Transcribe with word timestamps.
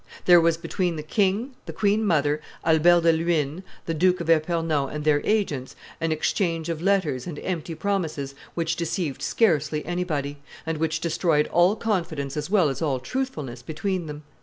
There 0.25 0.41
was 0.41 0.57
between 0.57 0.95
the 0.95 1.03
king, 1.03 1.51
the 1.67 1.73
queen 1.73 2.03
mother, 2.03 2.41
Albert 2.65 3.01
de 3.01 3.11
Luynes, 3.13 3.61
the 3.85 3.93
Duke 3.93 4.19
of 4.19 4.31
Epernon 4.31 4.89
and 4.89 5.03
their 5.03 5.21
agents, 5.23 5.75
an 5.99 6.11
exchange 6.11 6.69
of 6.69 6.81
letters 6.81 7.27
and 7.27 7.37
empty 7.43 7.75
promises 7.75 8.33
which 8.55 8.75
deceived 8.75 9.21
scarcely 9.21 9.85
anybody, 9.85 10.37
and 10.65 10.79
which 10.79 11.01
destroyed 11.01 11.45
all 11.51 11.75
confidence 11.75 12.35
as 12.35 12.49
well 12.49 12.69
as 12.69 12.81
all 12.81 12.99
truthfulness 12.99 13.61
between 13.61 14.07
them. 14.07 14.23